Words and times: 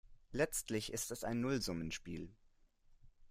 Letztlich 0.31 0.91
ist 0.91 1.11
es 1.11 1.23
ein 1.23 1.41
Nullsummenspiel. 1.41 2.33